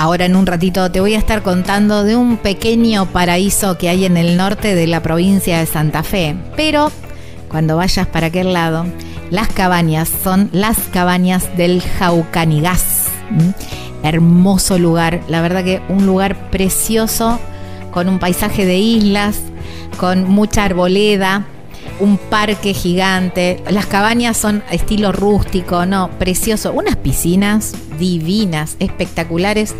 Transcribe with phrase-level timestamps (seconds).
[0.00, 4.06] Ahora en un ratito te voy a estar contando de un pequeño paraíso que hay
[4.06, 6.34] en el norte de la provincia de Santa Fe.
[6.56, 6.90] Pero
[7.50, 8.86] cuando vayas para aquel lado,
[9.28, 13.08] las cabañas son las cabañas del Jaucanigás.
[14.02, 17.38] Hermoso lugar, la verdad que un lugar precioso,
[17.90, 19.36] con un paisaje de islas,
[19.98, 21.44] con mucha arboleda,
[22.00, 23.62] un parque gigante.
[23.70, 26.72] Las cabañas son estilo rústico, no, precioso.
[26.72, 29.74] Unas piscinas divinas, espectaculares,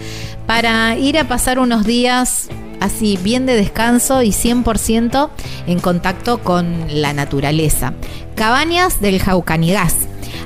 [0.47, 2.49] para ir a pasar unos días
[2.81, 5.31] así bien de descanso y 100%
[5.67, 7.93] en contacto con la naturaleza.
[8.35, 9.97] Cabañas del Jaucanigás.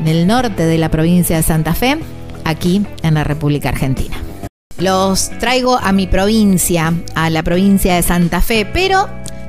[0.00, 1.98] en el norte de la provincia de Santa Fe,
[2.44, 4.16] aquí en la República Argentina.
[4.78, 9.08] Los traigo a mi provincia, a la provincia de Santa Fe, pero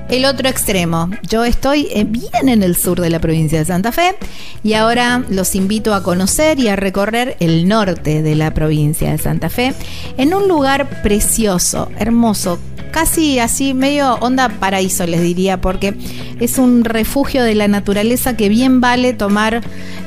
[0.09, 1.09] el otro extremo.
[1.27, 4.15] Yo estoy eh, bien en el sur de la provincia de Santa Fe
[4.63, 9.17] y ahora los invito a conocer y a recorrer el norte de la provincia de
[9.17, 9.73] Santa Fe
[10.17, 12.59] en un lugar precioso, hermoso,
[12.91, 15.95] casi así medio onda paraíso les diría porque
[16.39, 19.61] es un refugio de la naturaleza que bien vale tomar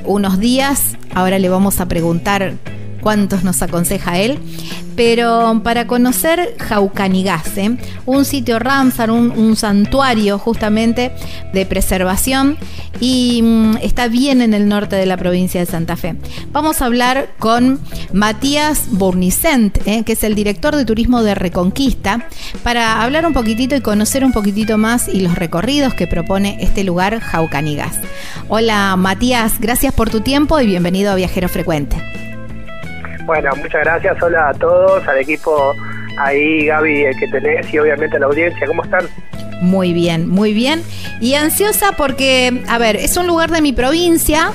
[0.05, 0.97] unos días.
[1.15, 2.55] Ahora le vamos a preguntar
[3.03, 4.39] cuántos nos aconseja él.
[4.97, 7.77] Pero para conocer Jaucanigase,
[8.07, 11.13] un sitio Ramsar, un, santuario justamente
[11.53, 12.57] de preservación
[13.01, 16.17] y mm, está bien en el norte de la provincia de Santa Fe.
[16.53, 17.81] Vamos a hablar con
[18.13, 22.29] Matías Bournicent, eh, que es el director de turismo de Reconquista,
[22.63, 26.85] para hablar un poquitito y conocer un poquitito más y los recorridos que propone este
[26.85, 27.97] lugar Jaucanigas.
[28.49, 32.22] Hola Matías, gracias por tu tiempo y bienvenido a Viajero Frecuente.
[33.25, 34.21] Bueno, muchas gracias.
[34.23, 35.75] Hola a todos, al equipo
[36.19, 38.67] ahí, Gaby, que tenés y obviamente a la audiencia.
[38.67, 39.07] ¿Cómo están?
[39.61, 40.83] Muy bien, muy bien.
[41.21, 44.53] Y ansiosa porque, a ver, es un lugar de mi provincia,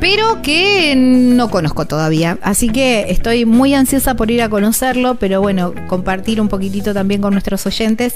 [0.00, 2.38] pero que no conozco todavía.
[2.40, 7.20] Así que estoy muy ansiosa por ir a conocerlo, pero bueno, compartir un poquitito también
[7.20, 8.14] con nuestros oyentes.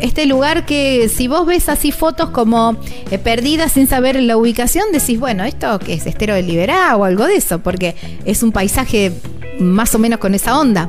[0.00, 2.76] Este lugar que si vos ves así fotos como
[3.12, 7.04] eh, perdidas sin saber la ubicación, decís, bueno, esto que es Estero de Liberá o
[7.04, 9.12] algo de eso, porque es un paisaje
[9.60, 10.88] más o menos con esa onda.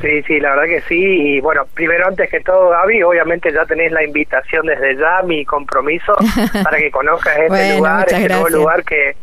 [0.00, 0.96] Sí, sí, la verdad que sí.
[0.98, 5.44] Y bueno, primero antes que todo, Gaby, obviamente ya tenés la invitación desde ya, mi
[5.44, 6.14] compromiso,
[6.64, 9.16] para que conozcas este lugar, este nuevo lugar que,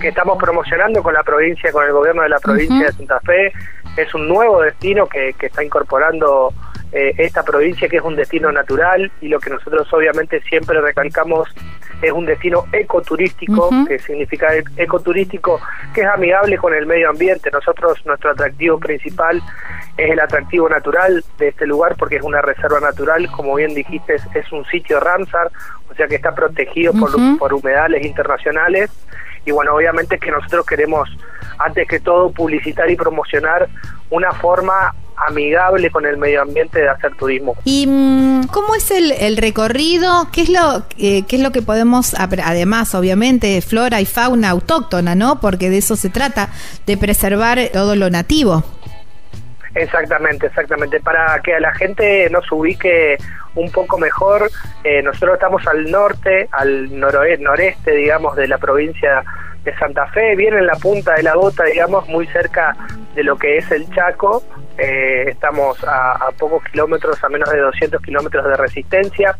[0.00, 3.52] que estamos promocionando con la provincia, con el gobierno de la provincia de Santa Fe.
[3.96, 6.52] Es un nuevo destino que, que está incorporando
[6.92, 11.48] eh, esta provincia, que es un destino natural y lo que nosotros obviamente siempre recalcamos
[12.02, 15.60] es un destino ecoturístico, que significa ecoturístico,
[15.94, 17.50] que es amigable con el medio ambiente.
[17.50, 19.40] Nosotros, nuestro atractivo principal
[19.96, 24.16] es el atractivo natural de este lugar porque es una reserva natural, como bien dijiste,
[24.16, 25.50] es, un sitio Ramsar,
[25.90, 28.90] o sea que está protegido por, por humedales internacionales.
[29.44, 31.08] Y bueno, obviamente que nosotros queremos,
[31.58, 33.68] antes que todo, publicitar y promocionar
[34.10, 37.56] una forma amigable con el medio ambiente de hacer turismo.
[37.64, 40.28] ¿Y mm, cómo es el, recorrido?
[40.32, 45.14] ¿Qué es lo eh, qué es lo que podemos además obviamente flora y fauna autóctona,
[45.14, 45.40] ¿no?
[45.40, 46.48] Porque de eso se trata,
[46.86, 48.64] de preservar todo lo nativo.
[49.74, 51.00] Exactamente, exactamente.
[51.00, 53.16] Para que a la gente nos ubique
[53.54, 54.50] un poco mejor,
[54.84, 59.24] eh, nosotros estamos al norte, al noroeste, noreste, digamos, de la provincia
[59.64, 62.76] de Santa Fe, bien en la punta de la bota, digamos, muy cerca
[63.14, 64.42] de lo que es el Chaco.
[64.78, 69.36] Eh, estamos a, pocos kilómetros, a menos de 200 kilómetros de resistencia.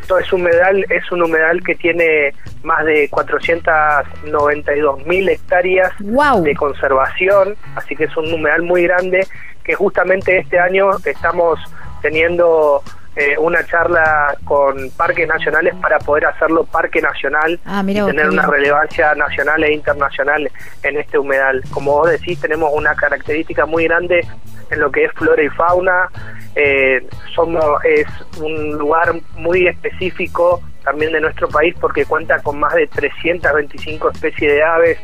[0.00, 2.32] Esto es humedal, es un humedal que tiene
[2.62, 9.26] más de 492 mil hectáreas de conservación, así que es un humedal muy grande
[9.62, 11.60] que justamente este año estamos
[12.02, 12.82] teniendo
[13.14, 18.46] eh, una charla con parques nacionales para poder hacerlo parque nacional ah, y tener una
[18.46, 20.50] relevancia nacional e internacional
[20.82, 21.62] en este humedal.
[21.72, 24.26] Como vos decís, tenemos una característica muy grande
[24.70, 26.08] en lo que es flora y fauna.
[26.54, 28.06] Eh, somos es
[28.40, 34.52] un lugar muy específico también de nuestro país porque cuenta con más de 325 especies
[34.54, 34.98] de aves.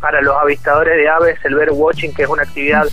[0.00, 2.86] Para los avistadores de aves, el bird watching, que es una actividad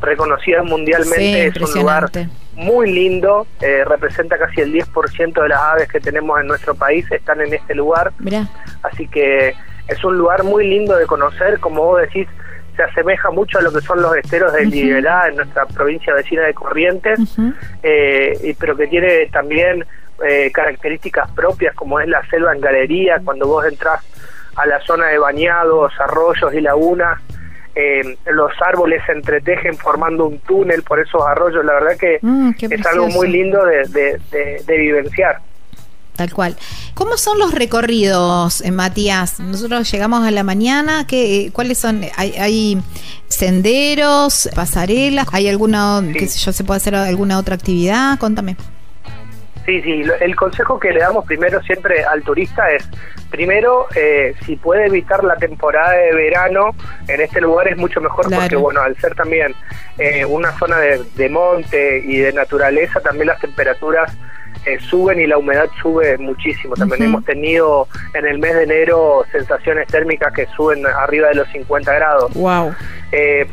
[0.00, 2.10] reconocida mundialmente, es un lugar
[2.54, 7.10] muy lindo, eh, representa casi el 10% de las aves que tenemos en nuestro país,
[7.10, 8.12] están en este lugar.
[8.82, 9.54] Así que
[9.88, 12.28] es un lugar muy lindo de conocer, como vos decís,
[12.76, 16.42] se asemeja mucho a lo que son los esteros de Liberá en nuestra provincia vecina
[16.42, 17.18] de Corrientes,
[17.82, 19.84] eh, y, pero que tiene también
[20.26, 24.02] eh, características propias como es la selva en galería, cuando vos entras
[24.56, 27.20] a la zona de bañados, arroyos y lagunas,
[27.74, 32.50] eh, los árboles se entretejen formando un túnel por esos arroyos, la verdad que mm,
[32.58, 34.20] es algo muy lindo de,
[34.66, 35.40] vivenciar.
[36.16, 36.56] Tal cual.
[36.94, 39.40] ¿Cómo son los recorridos, eh, Matías?
[39.40, 42.02] Nosotros llegamos a la mañana, ¿qué, ¿cuáles son?
[42.16, 42.82] ¿Hay,
[43.28, 45.28] senderos, pasarelas?
[45.32, 48.18] ¿Hay alguna, qué sé yo, se puede hacer alguna otra actividad?
[48.18, 48.56] Contame.
[49.64, 52.88] Sí, sí, el consejo que le damos primero siempre al turista es,
[53.30, 56.74] primero, eh, si puede evitar la temporada de verano,
[57.08, 59.54] en este lugar es mucho mejor porque, bueno, al ser también
[59.98, 64.12] eh, una zona de, monte y de naturaleza, también las temperaturas
[64.66, 66.74] eh, suben y la humedad sube muchísimo.
[66.74, 71.48] También hemos tenido en el mes de enero sensaciones térmicas que suben arriba de los
[71.48, 72.34] 50 grados.
[72.34, 72.74] Wow.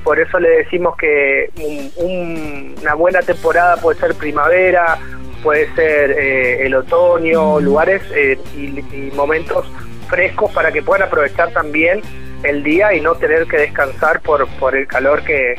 [0.04, 1.50] por eso le decimos que
[1.98, 4.98] una buena temporada puede ser primavera
[5.44, 9.66] puede ser eh, el otoño, lugares eh, y, momentos
[10.08, 12.02] frescos para que puedan aprovechar también
[12.44, 15.56] el día y no tener que descansar por, por el calor que,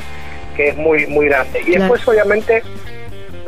[0.56, 1.60] es muy, muy grande.
[1.64, 2.64] Y después, obviamente,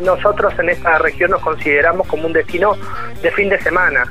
[0.00, 2.76] nosotros en esta región nos consideramos como un destino
[3.20, 4.04] de fin de semana.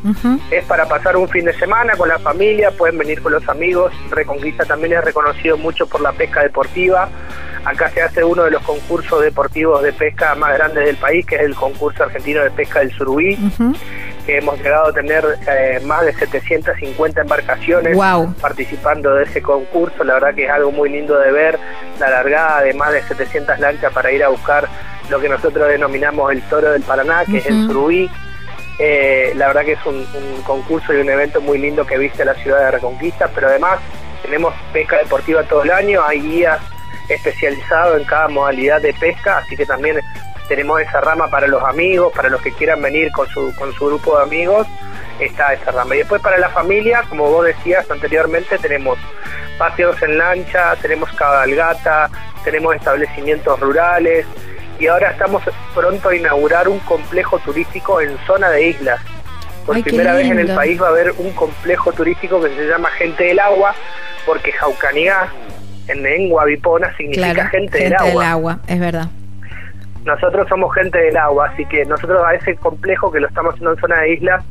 [0.52, 3.94] Es para pasar un fin de semana con la familia, pueden venir con los amigos.
[4.10, 7.10] Reconquista también es reconocido mucho por la pesca deportiva.
[7.70, 11.36] Acá se hace uno de los concursos deportivos de pesca más grandes del país, que
[11.36, 13.38] es el concurso argentino de pesca del surubí,
[14.26, 17.96] que hemos llegado a tener eh, más de 750 embarcaciones
[18.42, 20.04] participando de ese concurso.
[20.04, 21.60] La verdad que es algo muy lindo de ver,
[22.00, 24.68] la largada de más de 700 lanchas para ir a buscar
[25.12, 28.10] lo que nosotros denominamos el toro del Paraná, que es el surubí.
[28.80, 32.26] Eh, la verdad que es un, un, concurso y un evento muy lindo que viste
[32.26, 33.80] la ciudad de Reconquista, pero además
[34.24, 36.60] tenemos pesca deportiva todo el año, hay guías
[37.08, 40.00] especializado en cada modalidad de pesca, así que también
[40.48, 43.86] tenemos esa rama para los amigos, para los que quieran venir con su, con su
[43.86, 44.68] grupo de amigos,
[45.20, 45.96] está esa rama.
[45.96, 48.98] Y después para la familia, como vos decías anteriormente, tenemos
[49.58, 52.10] paseos en lancha, tenemos cabalgata,
[52.44, 54.26] tenemos establecimientos rurales
[54.80, 55.44] y ahora estamos
[55.76, 59.00] pronto a inaugurar un complejo turístico en zona de islas.
[59.66, 62.90] Por primera vez en el país va a haber un complejo turístico que se llama
[62.92, 63.76] Gente del Agua,
[64.26, 65.32] porque Jaucanigá,
[65.90, 68.08] en lengua vipona significa gente, del agua.
[68.08, 69.08] Del agua, es verdad.
[70.06, 73.74] Nosotros somos gente del agua, así que nosotros a ese complejo que lo estamos haciendo
[73.74, 74.44] en zona de islas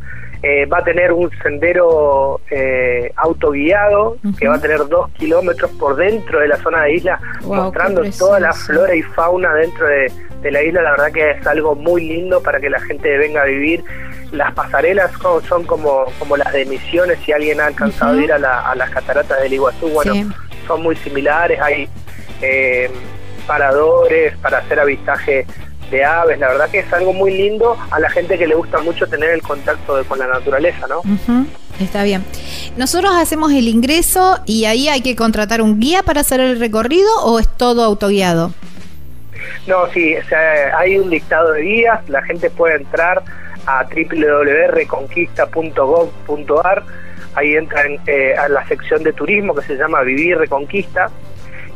[0.42, 5.96] eh, va a tener un sendero eh, autoguiado que va a tener dos kilómetros por
[5.96, 10.12] dentro de la zona de isla, mostrando toda la flora y fauna dentro de,
[10.50, 10.82] la isla.
[10.82, 13.82] La verdad que es algo muy lindo para que la gente venga a vivir.
[14.30, 15.10] Las pasarelas
[15.48, 19.42] son, como, como las de Misiones, si alguien ha alcanzado a ir a, las cataratas
[19.42, 20.12] del Iguazú, bueno
[20.68, 21.88] son muy similares, hay
[22.40, 22.88] eh,
[23.46, 25.46] paradores para hacer avistaje
[25.90, 28.78] de aves, la verdad que es algo muy lindo a la gente que le gusta
[28.78, 31.00] mucho tener el contacto con la naturaleza, ¿no?
[31.80, 32.22] Está bien.
[32.76, 37.08] Nosotros hacemos el ingreso y ahí hay que contratar un guía para hacer el recorrido
[37.24, 38.52] o es todo autoguiado.
[39.66, 40.14] No, sí,
[40.76, 43.22] hay un listado de guías, la gente puede entrar
[43.66, 46.82] a www.reconquista.gov.ar
[47.38, 51.10] ahí entra eh, a la sección de turismo que se llama Vivir Reconquista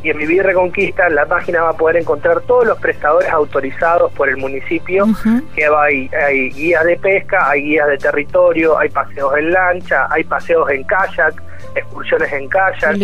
[0.02, 4.10] y en Vivir Reconquista en la página va a poder encontrar todos los prestadores autorizados
[4.12, 5.06] por el municipio,
[5.54, 10.24] que hay, hay, guías de pesca, hay guías de territorio, hay paseos en lancha, hay
[10.24, 11.40] paseos en kayak,
[11.76, 12.96] excursiones en kayak.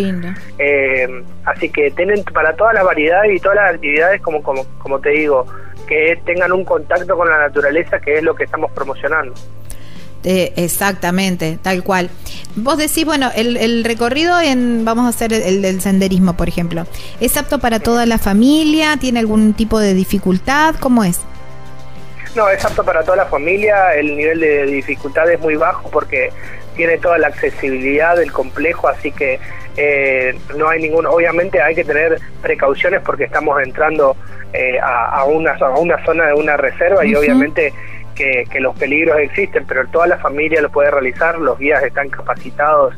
[0.58, 4.98] Eh, así que tienen para toda la variedad y todas las actividades, como, como, como
[4.98, 5.46] te digo,
[5.86, 9.34] que tengan un contacto con la naturaleza, que es lo que estamos promocionando.
[10.24, 12.10] Eh, exactamente, tal cual.
[12.56, 16.86] Vos decís, bueno, el, recorrido en, vamos a hacer el, del senderismo, por ejemplo,
[17.20, 18.96] ¿es apto para toda la familia?
[18.96, 20.74] ¿Tiene algún tipo de dificultad?
[20.80, 21.20] ¿Cómo es?
[22.34, 26.30] No, es apto para toda la familia, el nivel de dificultad es muy bajo porque
[26.76, 29.40] tiene toda la accesibilidad del complejo, así que
[29.76, 34.16] eh, no hay ningún, obviamente hay que tener precauciones porque estamos entrando
[34.52, 37.72] eh, a, una, a una zona de una reserva y obviamente
[38.18, 42.94] que, los peligros existen, pero toda la familia lo puede realizar, los guías están capacitados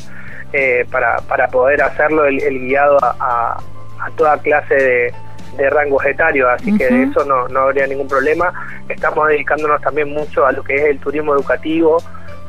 [0.53, 3.57] eh, para, para poder hacerlo, el, guiado a,
[4.00, 5.15] a, toda clase de,
[5.57, 8.53] de rangos etarios, así que de eso no, no habría ningún problema.
[8.89, 11.99] Estamos dedicándonos también mucho a lo que es el turismo educativo,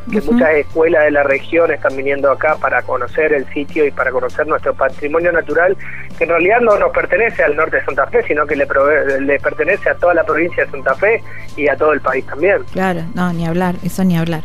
[0.10, 4.12] que muchas escuelas de la región están viniendo acá para conocer el sitio y para
[4.12, 5.77] conocer nuestro patrimonio natural,
[6.17, 8.67] que en realidad no nos pertenece al norte de Santa Fe, sino que le,
[9.22, 11.22] le pertenece a toda la provincia de Santa Fe
[11.55, 12.63] y a todo el país también.
[12.72, 14.43] Claro, no, ni hablar, eso ni hablar.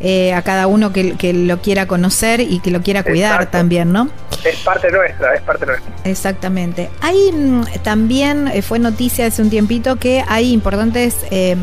[0.00, 3.92] Eh, a cada uno que, que, lo quiera conocer y que lo quiera cuidar también,
[3.92, 4.08] ¿no?
[4.44, 5.92] Es parte nuestra, es parte nuestra.
[6.04, 6.90] Exactamente.
[7.00, 11.24] Hay mm, también, eh, fue noticia hace un tiempito, que hay importantes...
[11.30, 11.56] Eh,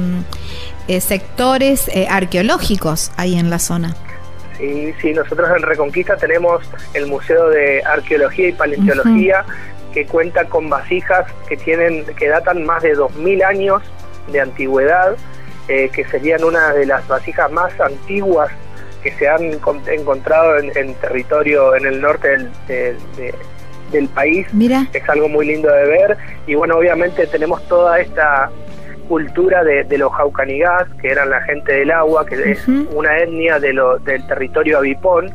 [0.87, 3.95] eh, sectores eh, arqueológicos ahí en la zona.
[4.57, 6.61] Sí, sí, nosotros en Reconquista tenemos
[6.93, 9.45] el Museo de Arqueología y Paleontología
[9.93, 13.81] que cuenta con vasijas que tienen que datan más de 2000 años
[14.31, 15.15] de antigüedad,
[15.67, 18.51] eh, que serían una de las vasijas más antiguas
[19.03, 19.51] que se han
[19.87, 22.97] encontrado en, territorio en el norte del,
[23.91, 24.47] del país.
[24.53, 24.87] Mira.
[24.93, 28.51] Es algo muy lindo de ver y bueno, obviamente tenemos toda esta
[29.11, 33.73] cultura de, los jaucanigás, que eran la gente del agua, que es una etnia de
[33.73, 35.29] lo, del territorio avipón,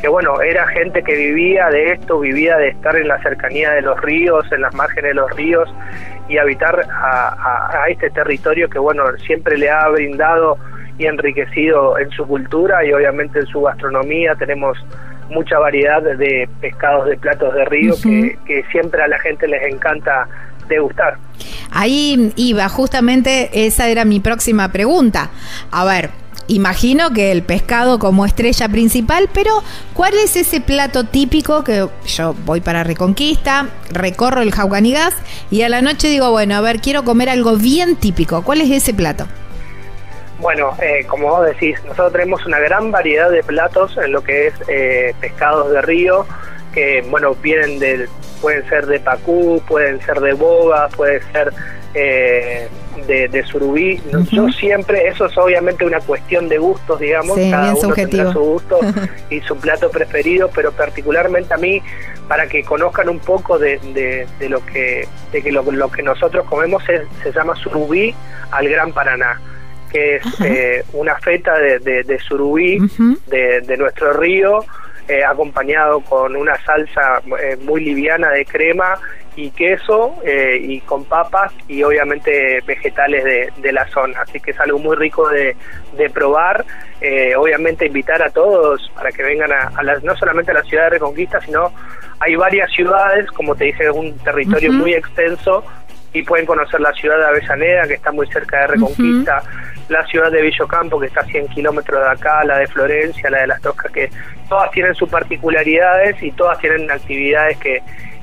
[0.00, 3.82] que bueno, era gente que vivía de esto, vivía de estar en la cercanía de
[3.82, 5.72] los ríos, en las márgenes de los ríos
[6.28, 10.58] y habitar a, este territorio que bueno, siempre le ha brindado
[10.98, 14.34] y enriquecido en su cultura y obviamente en su gastronomía.
[14.34, 14.76] Tenemos
[15.30, 19.62] mucha variedad de pescados de platos de río que, que siempre a la gente les
[19.72, 20.26] encanta
[20.68, 21.18] degustar.
[21.70, 25.30] Ahí iba, justamente esa era mi próxima pregunta.
[25.70, 26.10] A ver,
[26.46, 29.62] imagino que el pescado como estrella principal, pero
[29.94, 35.14] ¿cuál es ese plato típico que yo voy para Reconquista, recorro el Jaucanigas
[35.50, 38.42] y a la noche digo, bueno, a ver, quiero comer algo bien típico?
[38.42, 39.26] ¿Cuál es ese plato?
[40.38, 44.48] Bueno, eh, como vos decís, nosotros tenemos una gran variedad de platos en lo que
[44.48, 46.26] es eh, pescados de río,
[46.74, 48.08] que bueno, vienen del
[48.42, 51.50] pueden ser de pacú, pueden ser de boga, puede ser
[51.94, 52.68] eh,
[53.06, 54.00] de, surubí.
[54.30, 58.80] Yo siempre, eso es obviamente una cuestión de gustos, digamos, cada uno tendrá su gusto
[59.30, 61.80] y su plato preferido, pero particularmente a mí,
[62.28, 63.78] para que conozcan un poco de,
[64.38, 68.14] de, lo que de que lo, que nosotros comemos se llama surubí
[68.50, 69.40] al Gran Paraná
[69.90, 72.78] que es eh, una feta de, surubí
[73.28, 74.64] de nuestro río
[75.08, 78.98] eh, acompañado con una salsa eh, muy liviana de crema
[79.36, 84.22] y queso eh, y con papas y obviamente vegetales de, de, la zona.
[84.22, 85.56] Así que es algo muy rico de,
[85.96, 86.64] de probar.
[87.36, 89.70] obviamente invitar a todos para que vengan a,
[90.02, 91.70] no solamente a la ciudad de Reconquista, sino
[92.20, 95.64] hay varias ciudades, como te dije, es un territorio muy extenso
[96.14, 99.42] y pueden conocer la ciudad de Avellaneda, que está muy cerca de Reconquista,
[99.88, 103.42] la ciudad de Villocampo, que está a 100 kilómetros de acá, la de Florencia, la
[103.42, 104.10] de Las Toscas, que
[104.48, 107.82] todas tienen sus particularidades y todas tienen actividades que,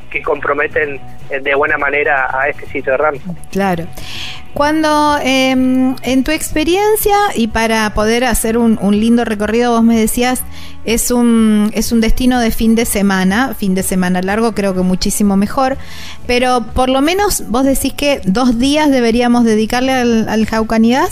[0.09, 0.99] que comprometen
[1.29, 3.35] eh, de buena manera a este sitio de Ramsar.
[3.51, 3.85] Claro.
[4.53, 10.43] Cuando em, en tu experiencia y para poder hacer un, lindo recorrido, vos me decías,
[10.83, 14.81] es un, es un destino de fin de semana, fin de semana largo, creo que
[14.81, 15.77] muchísimo mejor,
[16.27, 21.09] pero por lo menos vos decís que dos días deberíamos dedicarle al, al Jaucanidad.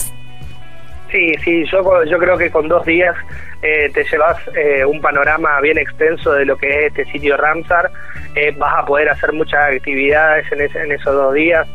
[1.12, 3.16] Sí, sí, yo, yo creo que con dos días
[3.64, 7.90] eh, te llevas eh, un panorama bien extenso de lo que es este sitio Ramsar.
[8.36, 11.68] Eh, vas a poder hacer muchas actividades en, en, esos dos días.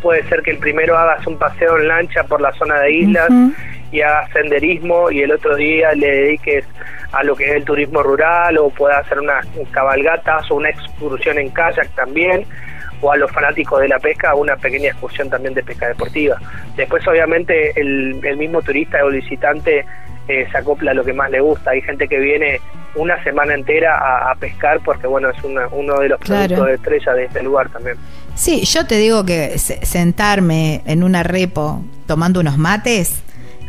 [0.00, 3.28] Puede ser que el primero hagas un paseo en lancha por la zona de islas
[3.92, 6.64] y hagas senderismo y el otro día le dediques
[7.12, 11.38] a lo que es el turismo rural o puedas hacer unas cabalgatas o una excursión
[11.38, 12.46] en kayak también
[13.02, 16.38] o a los fanáticos de la pesca una pequeña excursión también de pesca deportiva.
[16.76, 19.84] Después obviamente el, mismo turista o visitante
[20.28, 21.72] eh, se acopla a lo que más le gusta.
[21.72, 22.60] Hay gente que viene
[22.94, 27.24] una semana entera a, pescar porque bueno es uno de los productos de estrella de
[27.24, 27.96] este lugar también.
[28.34, 33.22] Sí, yo te digo que sentarme en una repo tomando unos mates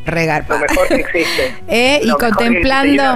[0.06, 0.46] regar.
[0.48, 1.56] Lo mejor que existe.
[1.68, 3.16] Eh, y contemplando.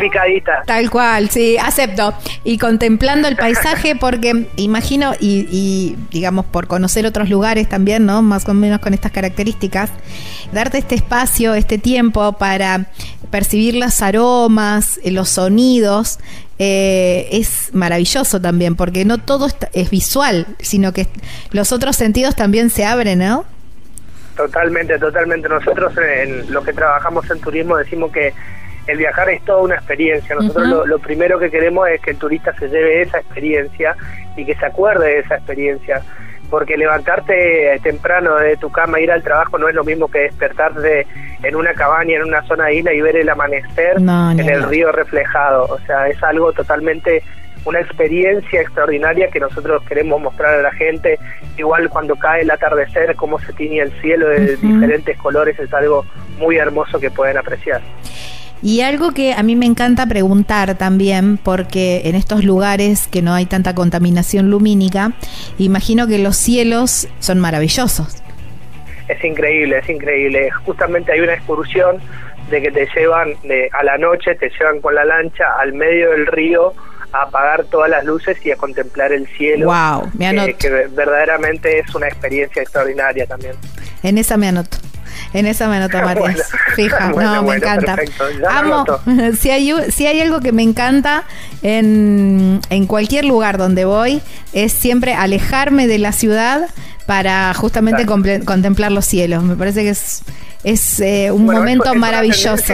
[0.65, 2.13] Tal cual, sí, acepto.
[2.43, 8.21] Y contemplando el paisaje, porque imagino, y, digamos, por conocer otros lugares también, ¿no?
[8.21, 9.91] Más o menos con estas características,
[10.51, 12.87] darte este espacio, este tiempo para
[13.29, 16.19] percibir los aromas, eh, los sonidos,
[16.59, 21.07] eh, es maravilloso también, porque no todo es visual, sino que
[21.51, 23.45] los otros sentidos también se abren, ¿no?
[24.37, 25.49] Totalmente, totalmente.
[25.49, 28.31] Nosotros en lo que trabajamos en turismo decimos que
[28.85, 30.35] el viajar es toda una experiencia.
[30.35, 33.95] Nosotros lo, primero que queremos es que el turista se lleve esa experiencia
[34.37, 36.01] y que se acuerde de esa experiencia.
[36.51, 41.05] porque levantarte temprano de tu cama, ir al trabajo, no es lo mismo que despertarte
[41.43, 44.91] en una cabaña, en una zona de isla y ver el amanecer en el río
[44.93, 45.63] reflejado.
[45.63, 47.21] O sea, es algo totalmente
[47.67, 51.19] una experiencia extraordinaria que nosotros queremos mostrar a la gente.
[51.57, 56.05] Igual cuando cae el atardecer, cómo se tiñe el cielo de diferentes colores, es algo
[56.37, 57.81] muy hermoso que pueden apreciar.
[58.63, 63.33] Y algo que a mí me encanta preguntar también, porque en estos lugares que no
[63.33, 65.11] hay tanta contaminación lumínica,
[65.59, 68.23] imagino que los cielos son maravillosos.
[69.09, 70.49] Es increíble, es increíble.
[70.65, 71.97] Justamente hay una excursión
[72.49, 76.11] de que te llevan de, a la noche, te llevan con la lancha al medio
[76.11, 76.73] del río
[77.11, 79.67] a apagar todas las luces y a contemplar el cielo.
[79.67, 80.57] Wow, me anoto.
[80.57, 83.55] que verdaderamente es una experiencia extraordinaria también.
[84.03, 84.77] En esa me anoto.
[85.33, 86.49] En esa me anoto, Matías.
[86.75, 87.97] Fija, no, me encanta.
[88.49, 88.85] Amo.
[89.37, 91.23] Si hay, si hay algo que me encanta
[91.63, 94.21] en, en cualquier lugar donde voy,
[94.53, 96.69] es siempre alejarme de la ciudad
[97.05, 99.43] para justamente contemplar los cielos.
[99.43, 100.23] Me parece que es,
[100.63, 102.73] es eh, un momento maravilloso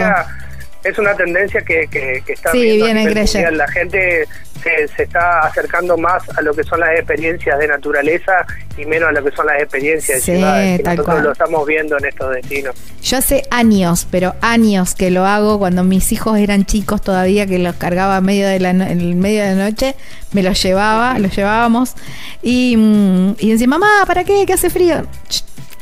[0.98, 3.50] una tendencia que, que, está sí, viene creyendo.
[3.52, 4.26] La gente
[4.62, 9.08] se, se, está acercando más a lo que son las experiencias de naturaleza y menos
[9.08, 10.84] a lo que son las experiencias de ciudades.
[10.84, 12.74] nosotros lo estamos viendo en estos destinos.
[13.02, 17.58] Yo hace años, pero años que lo hago cuando mis hijos eran chicos todavía, que
[17.58, 19.94] los cargaba medio de la en el medio de la noche,
[20.32, 21.94] me los llevaba, los llevábamos
[22.42, 24.44] y, mm, y decía, mamá, ¿para qué?
[24.46, 25.06] ¿Qué hace frío?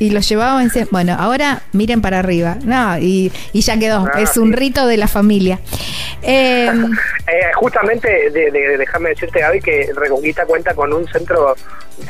[0.03, 2.57] Y lo llevaban y bueno, ahora miren para arriba.
[2.65, 4.05] No, y, y ya quedó.
[4.13, 5.61] Ah, es un rito de la familia.
[6.23, 6.93] Em,
[7.29, 11.55] eh, justamente, de, déjame decirte, Gaby, que Reconquista cuenta con un centro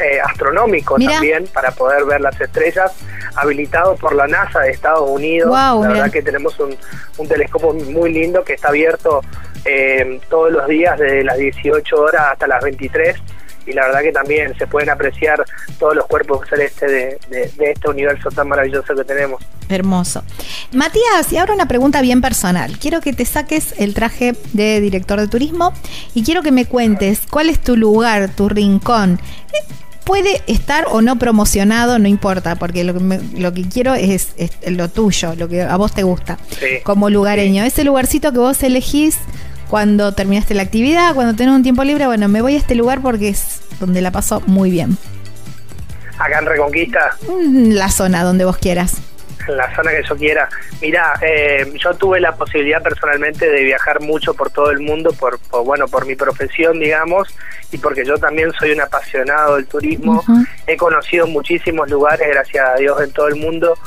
[0.00, 2.92] eh, astronómico también para poder ver las estrellas,
[3.34, 5.52] habilitado por la NASA de Estados Unidos.
[5.52, 6.74] la verdad que tenemos un,
[7.18, 9.20] un telescopio muy lindo que está abierto
[9.66, 13.16] eh, todos los días desde las 18 horas hasta las 23
[13.66, 15.44] y la verdad que también se pueden apreciar
[15.78, 19.42] todos los cuerpos celestes de, de, este universo tan maravilloso que tenemos.
[19.68, 20.22] Hermoso.
[20.72, 22.78] Matías, y ahora una pregunta bien personal.
[22.78, 25.72] Quiero que te saques el traje de director de turismo
[26.14, 29.20] y quiero que me cuentes cuál es tu lugar, tu rincón.
[30.04, 34.34] Puede estar o no promocionado, no importa, porque lo que, lo que quiero es,
[34.66, 36.38] lo tuyo, lo que a vos te gusta,
[36.82, 37.62] como lugareño.
[37.62, 39.16] Ese lugarcito que vos elegís
[39.72, 43.00] cuando terminaste la actividad, cuando tenés un tiempo libre, bueno, me voy a este lugar
[43.00, 44.98] porque es donde la paso muy bien.
[46.18, 47.16] Acá en Reconquista.
[47.26, 49.00] Mm, la zona donde vos quieras.
[49.48, 50.46] La zona que yo quiera.
[50.82, 55.40] Mira, eh, yo tuve la posibilidad personalmente de viajar mucho por todo el mundo, por,
[55.64, 57.34] bueno, por mi profesión, digamos,
[57.70, 60.22] y porque yo también soy un apasionado del turismo.
[60.66, 63.78] He conocido muchísimos lugares, gracias a Dios, en todo el mundo,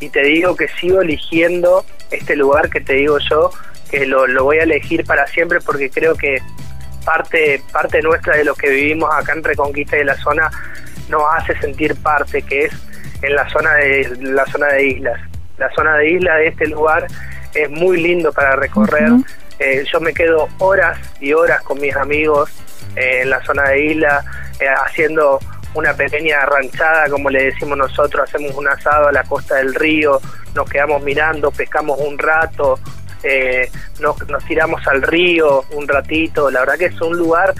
[0.00, 3.50] y te digo que sigo eligiendo este lugar que te digo yo,
[3.94, 6.42] que lo, voy a elegir para siempre porque creo que
[7.04, 10.50] parte, parte nuestra de lo que vivimos acá en Reconquista y de la zona
[11.08, 12.72] nos hace sentir parte, que es
[13.22, 15.20] en la zona de la zona de islas.
[15.58, 17.06] La zona de islas de este lugar
[17.54, 19.10] es muy lindo para recorrer.
[19.58, 22.50] Eh, yo me quedo horas y horas con mis amigos
[22.96, 24.24] eh, en la zona de isla
[24.58, 25.38] eh, haciendo
[25.74, 30.20] una pequeña ranchada, como le decimos nosotros, hacemos un asado a la costa del río,
[30.54, 32.78] nos quedamos mirando, pescamos un rato,
[33.24, 37.54] eh, nos, tiramos al río un ratito, la verdad que es un lugar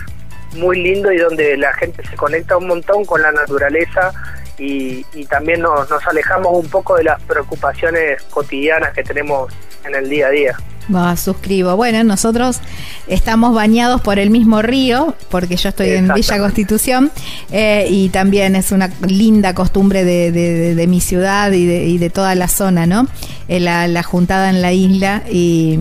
[0.55, 4.13] muy lindo y donde la gente se conecta un montón con la naturaleza
[4.59, 9.53] y, y también nos, nos alejamos un poco de las preocupaciones cotidianas que tenemos
[9.87, 10.57] en el día a día.
[10.95, 11.77] Va, suscribo.
[11.77, 12.61] Bueno, nosotros
[13.07, 17.11] estamos bañados por el mismo río, porque yo estoy en Villa Constitución,
[17.51, 22.35] eh, y también es una linda costumbre de, mi ciudad y de, y de, toda
[22.35, 23.07] la zona, ¿no?
[23.49, 25.79] Eh, la, la, juntada en la isla y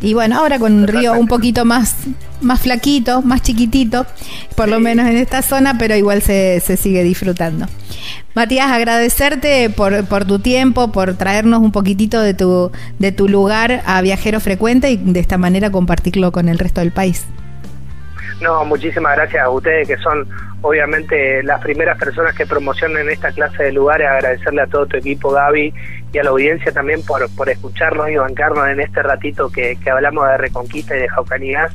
[0.00, 1.96] y bueno, ahora con un río un poquito más,
[2.40, 4.06] más flaquito, más chiquitito,
[4.56, 7.66] por lo menos en esta zona, pero igual se, se sigue disfrutando.
[8.34, 13.82] Matías, agradecerte por, por, tu tiempo, por traernos un poquitito de tu, de tu lugar
[13.84, 17.26] a Viajero Frecuente y de esta manera compartirlo con el resto del país.
[18.40, 20.28] No, muchísimas gracias a ustedes que son
[20.60, 25.32] obviamente las primeras personas que promocionan esta clase de lugares, agradecerle a todo tu equipo
[25.32, 25.74] Gaby
[26.12, 29.90] y a la audiencia también por, por escucharnos y bancarnos en este ratito que, que
[29.90, 31.70] hablamos de Reconquista y de Jaucanidad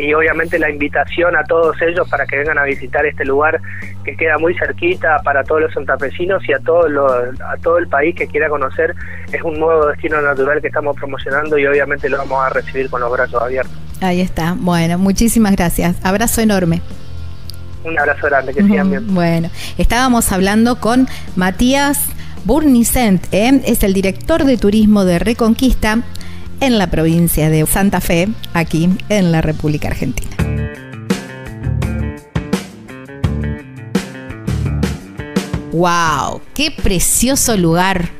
[0.00, 3.60] y obviamente la invitación a todos ellos para que vengan a visitar este lugar
[4.04, 8.14] que queda muy cerquita para todos los santafesinos y a todo, a todo el país
[8.14, 8.94] que quiera conocer.
[9.32, 13.00] Es un nuevo destino natural que estamos promocionando y obviamente lo vamos a recibir con
[13.00, 13.76] los brazos abiertos.
[14.00, 14.54] Ahí está.
[14.58, 15.96] Bueno, muchísimas gracias.
[16.02, 16.80] Abrazo enorme.
[17.84, 19.14] Un abrazo grande, que sigan bien.
[19.14, 22.08] Bueno, estábamos hablando con Matías
[22.44, 23.60] Burnicent, ¿eh?
[23.64, 26.02] es el director de turismo de Reconquista
[26.60, 30.30] en la provincia de Santa Fe, aquí en la República Argentina.
[35.72, 36.40] ¡Wow!
[36.54, 38.10] ¡Qué precioso lugar!